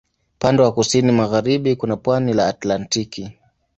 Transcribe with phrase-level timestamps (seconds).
[0.35, 3.37] Upande wa kusini magharibi kuna pwani la Atlantiki.